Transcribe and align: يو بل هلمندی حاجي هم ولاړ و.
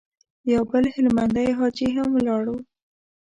يو 0.53 0.61
بل 0.71 0.83
هلمندی 0.95 1.47
حاجي 1.59 1.87
هم 1.95 2.09
ولاړ 2.15 2.43
و. 2.51 2.57